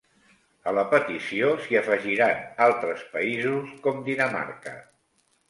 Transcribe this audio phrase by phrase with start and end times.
[0.69, 4.77] A la petició s'hi afegiran altres països com Dinamarca